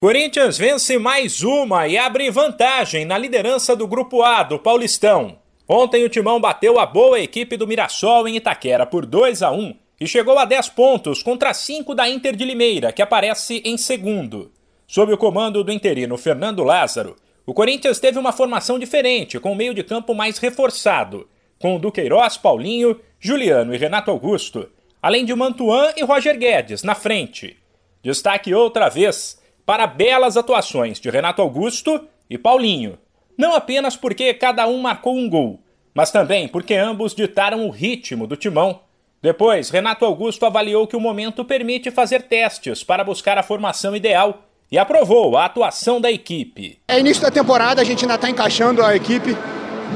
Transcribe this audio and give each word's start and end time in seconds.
Corinthians 0.00 0.56
vence 0.56 0.96
mais 0.96 1.42
uma 1.42 1.88
e 1.88 1.98
abre 1.98 2.30
vantagem 2.30 3.04
na 3.04 3.18
liderança 3.18 3.74
do 3.74 3.84
Grupo 3.84 4.22
A 4.22 4.44
do 4.44 4.56
Paulistão. 4.56 5.40
Ontem 5.68 6.04
o 6.04 6.08
Timão 6.08 6.40
bateu 6.40 6.78
a 6.78 6.86
boa 6.86 7.18
equipe 7.18 7.56
do 7.56 7.66
Mirassol 7.66 8.28
em 8.28 8.36
Itaquera 8.36 8.86
por 8.86 9.04
2 9.04 9.42
a 9.42 9.50
1 9.50 9.74
e 10.00 10.06
chegou 10.06 10.38
a 10.38 10.44
10 10.44 10.68
pontos 10.68 11.20
contra 11.20 11.52
5 11.52 11.96
da 11.96 12.08
Inter 12.08 12.36
de 12.36 12.44
Limeira, 12.44 12.92
que 12.92 13.02
aparece 13.02 13.60
em 13.64 13.76
segundo. 13.76 14.52
Sob 14.86 15.12
o 15.12 15.18
comando 15.18 15.64
do 15.64 15.72
interino 15.72 16.16
Fernando 16.16 16.62
Lázaro, 16.62 17.16
o 17.44 17.52
Corinthians 17.52 17.98
teve 17.98 18.20
uma 18.20 18.30
formação 18.30 18.78
diferente, 18.78 19.40
com 19.40 19.50
o 19.50 19.56
meio 19.56 19.74
de 19.74 19.82
campo 19.82 20.14
mais 20.14 20.38
reforçado, 20.38 21.28
com 21.58 21.76
Duqueiroz, 21.76 22.36
Paulinho, 22.36 23.00
Juliano 23.18 23.74
e 23.74 23.78
Renato 23.78 24.12
Augusto, 24.12 24.70
além 25.02 25.24
de 25.24 25.34
Mantuan 25.34 25.92
e 25.96 26.04
Roger 26.04 26.38
Guedes 26.38 26.84
na 26.84 26.94
frente. 26.94 27.56
Destaque 28.00 28.54
outra 28.54 28.88
vez 28.88 29.37
para 29.68 29.86
belas 29.86 30.38
atuações 30.38 30.98
de 30.98 31.10
Renato 31.10 31.42
Augusto 31.42 32.00
e 32.30 32.38
Paulinho. 32.38 32.98
Não 33.36 33.54
apenas 33.54 33.96
porque 33.96 34.32
cada 34.32 34.66
um 34.66 34.80
marcou 34.80 35.14
um 35.14 35.28
gol, 35.28 35.60
mas 35.92 36.10
também 36.10 36.48
porque 36.48 36.72
ambos 36.72 37.14
ditaram 37.14 37.66
o 37.66 37.70
ritmo 37.70 38.26
do 38.26 38.34
timão. 38.34 38.80
Depois, 39.20 39.68
Renato 39.68 40.06
Augusto 40.06 40.46
avaliou 40.46 40.86
que 40.86 40.96
o 40.96 41.00
momento 41.00 41.44
permite 41.44 41.90
fazer 41.90 42.22
testes 42.22 42.82
para 42.82 43.04
buscar 43.04 43.36
a 43.36 43.42
formação 43.42 43.94
ideal 43.94 44.44
e 44.72 44.78
aprovou 44.78 45.36
a 45.36 45.44
atuação 45.44 46.00
da 46.00 46.10
equipe. 46.10 46.78
É 46.88 46.98
início 46.98 47.22
da 47.22 47.30
temporada, 47.30 47.82
a 47.82 47.84
gente 47.84 48.06
ainda 48.06 48.14
está 48.14 48.30
encaixando 48.30 48.82
a 48.82 48.96
equipe. 48.96 49.36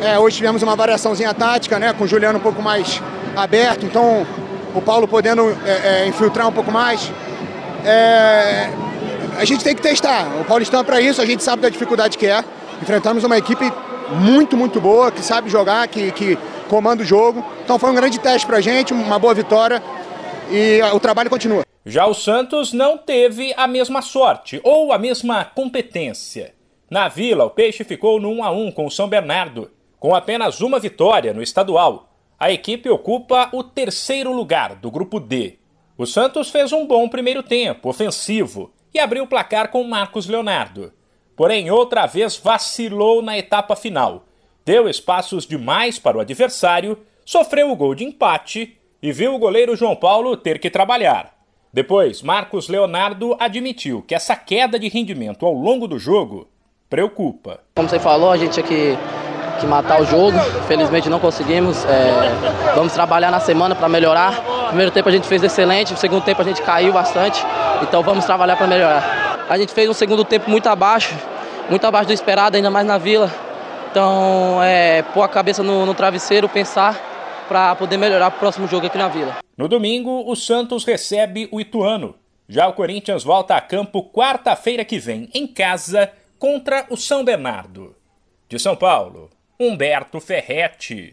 É, 0.02 0.18
hoje 0.18 0.36
tivemos 0.36 0.62
uma 0.62 0.76
variaçãozinha 0.76 1.32
tática, 1.32 1.78
né, 1.78 1.94
com 1.94 2.04
o 2.04 2.06
Juliano 2.06 2.38
um 2.38 2.42
pouco 2.42 2.60
mais 2.60 3.00
aberto, 3.34 3.86
então 3.86 4.26
o 4.74 4.82
Paulo 4.82 5.08
podendo 5.08 5.48
é, 5.64 6.02
é, 6.02 6.06
infiltrar 6.08 6.46
um 6.46 6.52
pouco 6.52 6.70
mais. 6.70 7.10
É, 7.86 8.91
a 9.36 9.44
gente 9.44 9.64
tem 9.64 9.74
que 9.74 9.82
testar. 9.82 10.40
O 10.40 10.44
Paulistão 10.44 10.80
é 10.80 10.84
para 10.84 11.00
isso, 11.00 11.20
a 11.20 11.26
gente 11.26 11.42
sabe 11.42 11.62
da 11.62 11.68
dificuldade 11.68 12.18
que 12.18 12.26
é. 12.26 12.44
Enfrentamos 12.80 13.24
uma 13.24 13.38
equipe 13.38 13.72
muito, 14.10 14.56
muito 14.56 14.80
boa, 14.80 15.10
que 15.10 15.22
sabe 15.22 15.48
jogar, 15.48 15.86
que, 15.88 16.10
que 16.12 16.38
comanda 16.68 17.02
o 17.02 17.06
jogo. 17.06 17.44
Então 17.64 17.78
foi 17.78 17.90
um 17.90 17.94
grande 17.94 18.18
teste 18.18 18.46
para 18.46 18.58
a 18.58 18.60
gente, 18.60 18.92
uma 18.92 19.18
boa 19.18 19.34
vitória 19.34 19.82
e 20.50 20.80
o 20.92 21.00
trabalho 21.00 21.30
continua. 21.30 21.64
Já 21.84 22.06
o 22.06 22.14
Santos 22.14 22.72
não 22.72 22.96
teve 22.96 23.52
a 23.56 23.66
mesma 23.66 24.02
sorte 24.02 24.60
ou 24.62 24.92
a 24.92 24.98
mesma 24.98 25.44
competência. 25.44 26.54
Na 26.88 27.08
Vila, 27.08 27.44
o 27.44 27.50
Peixe 27.50 27.84
ficou 27.84 28.20
no 28.20 28.30
1 28.30 28.44
a 28.44 28.50
1 28.50 28.72
com 28.72 28.86
o 28.86 28.90
São 28.90 29.08
Bernardo, 29.08 29.70
com 29.98 30.14
apenas 30.14 30.60
uma 30.60 30.78
vitória 30.78 31.32
no 31.32 31.42
estadual. 31.42 32.10
A 32.38 32.52
equipe 32.52 32.88
ocupa 32.90 33.48
o 33.52 33.64
terceiro 33.64 34.32
lugar 34.32 34.76
do 34.76 34.90
grupo 34.90 35.18
D. 35.18 35.58
O 35.96 36.06
Santos 36.06 36.50
fez 36.50 36.72
um 36.72 36.86
bom 36.86 37.08
primeiro 37.08 37.42
tempo, 37.42 37.88
ofensivo, 37.88 38.70
e 38.94 38.98
abriu 38.98 39.24
o 39.24 39.26
placar 39.26 39.68
com 39.68 39.82
Marcos 39.84 40.26
Leonardo. 40.26 40.92
Porém, 41.36 41.70
outra 41.70 42.06
vez 42.06 42.36
vacilou 42.36 43.22
na 43.22 43.36
etapa 43.38 43.74
final. 43.74 44.24
Deu 44.64 44.88
espaços 44.88 45.46
demais 45.46 45.98
para 45.98 46.16
o 46.16 46.20
adversário, 46.20 46.98
sofreu 47.24 47.70
o 47.70 47.76
gol 47.76 47.94
de 47.94 48.04
empate 48.04 48.78
e 49.02 49.12
viu 49.12 49.34
o 49.34 49.38
goleiro 49.38 49.74
João 49.74 49.96
Paulo 49.96 50.36
ter 50.36 50.58
que 50.58 50.70
trabalhar. 50.70 51.34
Depois, 51.72 52.22
Marcos 52.22 52.68
Leonardo 52.68 53.36
admitiu 53.40 54.02
que 54.02 54.14
essa 54.14 54.36
queda 54.36 54.78
de 54.78 54.88
rendimento 54.88 55.46
ao 55.46 55.54
longo 55.54 55.88
do 55.88 55.98
jogo 55.98 56.48
preocupa. 56.88 57.60
Como 57.74 57.88
você 57.88 57.98
falou, 57.98 58.30
a 58.30 58.36
gente 58.36 58.60
aqui 58.60 58.96
que 59.62 59.66
matar 59.66 60.00
o 60.00 60.04
jogo. 60.04 60.38
Felizmente 60.66 61.08
não 61.08 61.18
conseguimos. 61.18 61.84
É, 61.84 62.74
vamos 62.74 62.92
trabalhar 62.92 63.30
na 63.30 63.40
semana 63.40 63.74
para 63.74 63.88
melhorar. 63.88 64.34
Primeiro 64.72 64.90
tempo 64.90 65.08
a 65.08 65.12
gente 65.12 65.28
fez 65.28 65.42
excelente, 65.42 65.92
no 65.92 65.98
segundo 65.98 66.24
tempo 66.24 66.40
a 66.40 66.44
gente 66.44 66.62
caiu 66.62 66.92
bastante. 66.92 67.44
Então 67.82 68.02
vamos 68.02 68.24
trabalhar 68.24 68.56
para 68.56 68.66
melhorar. 68.66 69.44
A 69.48 69.58
gente 69.58 69.72
fez 69.72 69.88
um 69.88 69.92
segundo 69.92 70.24
tempo 70.24 70.50
muito 70.50 70.66
abaixo, 70.66 71.14
muito 71.68 71.86
abaixo 71.86 72.06
do 72.06 72.12
esperado, 72.12 72.56
ainda 72.56 72.70
mais 72.70 72.86
na 72.86 72.96
vila. 72.96 73.30
Então 73.90 74.62
é 74.62 75.02
pôr 75.02 75.22
a 75.22 75.28
cabeça 75.28 75.62
no, 75.62 75.84
no 75.84 75.94
travesseiro, 75.94 76.48
pensar 76.48 76.98
para 77.46 77.74
poder 77.74 77.98
melhorar 77.98 78.30
para 78.30 78.38
o 78.38 78.40
próximo 78.40 78.66
jogo 78.66 78.86
aqui 78.86 78.96
na 78.96 79.08
vila. 79.08 79.36
No 79.56 79.68
domingo, 79.68 80.24
o 80.26 80.34
Santos 80.34 80.84
recebe 80.84 81.48
o 81.52 81.60
Ituano. 81.60 82.14
Já 82.48 82.66
o 82.66 82.72
Corinthians 82.72 83.22
volta 83.22 83.54
a 83.54 83.60
campo 83.60 84.10
quarta-feira 84.10 84.86
que 84.86 84.98
vem, 84.98 85.28
em 85.34 85.46
casa, 85.46 86.10
contra 86.38 86.86
o 86.88 86.96
São 86.96 87.22
Bernardo. 87.22 87.94
De 88.48 88.58
São 88.58 88.74
Paulo, 88.74 89.28
Humberto 89.60 90.18
Ferretti. 90.18 91.10